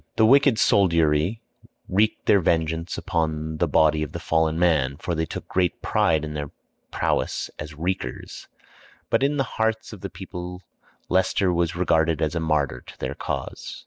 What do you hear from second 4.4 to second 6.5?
man, for they took great pride in their